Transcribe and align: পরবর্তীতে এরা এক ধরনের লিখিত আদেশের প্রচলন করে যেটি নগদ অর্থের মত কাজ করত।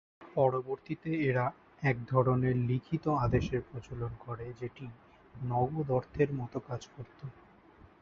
পরবর্তীতে 0.35 1.09
এরা 1.29 1.45
এক 1.83 1.97
ধরনের 2.07 2.55
লিখিত 2.69 3.05
আদেশের 3.19 3.61
প্রচলন 3.69 4.11
করে 4.19 4.45
যেটি 4.59 4.85
নগদ 5.35 5.87
অর্থের 5.91 6.29
মত 6.39 6.53
কাজ 6.67 6.81
করত। 6.93 7.19